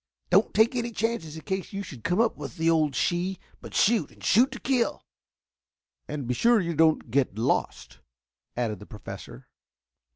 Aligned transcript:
"Don't 0.31 0.51
take 0.51 0.75
any 0.75 0.89
chances 0.91 1.35
in 1.35 1.43
case 1.43 1.73
you 1.73 1.83
should 1.83 2.03
come 2.03 2.19
up 2.19 2.35
with 2.35 2.57
the 2.57 2.71
old 2.71 2.95
she, 2.95 3.37
but 3.61 3.75
shoot 3.75 4.09
and 4.09 4.23
shoot 4.23 4.51
to 4.51 4.59
kill." 4.59 5.05
"And 6.07 6.25
be 6.27 6.33
sure 6.33 6.57
that 6.57 6.65
you 6.65 6.73
don't 6.73 7.11
get 7.11 7.37
lost," 7.37 7.99
added 8.57 8.79
the 8.79 8.87
Professor. 8.87 9.47